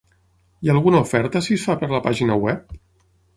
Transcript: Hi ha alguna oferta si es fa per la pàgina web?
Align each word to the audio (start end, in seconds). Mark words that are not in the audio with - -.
Hi 0.63 0.71
ha 0.71 0.73
alguna 0.75 1.01
oferta 1.07 1.41
si 1.49 1.59
es 1.59 1.67
fa 1.67 1.75
per 1.83 1.91
la 1.93 2.01
pàgina 2.09 2.39
web? 2.47 2.75